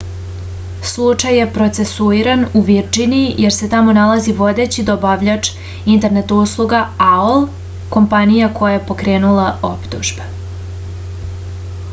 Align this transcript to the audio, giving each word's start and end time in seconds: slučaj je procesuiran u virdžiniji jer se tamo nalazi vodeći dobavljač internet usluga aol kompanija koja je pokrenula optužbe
slučaj 0.91 1.35
je 1.39 1.43
procesuiran 1.57 2.45
u 2.59 2.61
virdžiniji 2.69 3.35
jer 3.43 3.53
se 3.57 3.69
tamo 3.73 3.95
nalazi 3.99 4.33
vodeći 4.41 4.85
dobavljač 4.89 5.51
internet 5.97 6.33
usluga 6.39 6.81
aol 7.11 7.45
kompanija 7.99 8.51
koja 8.59 8.75
je 8.79 8.85
pokrenula 8.93 9.47
optužbe 9.73 10.31